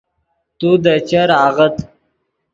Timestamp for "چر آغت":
1.09-1.75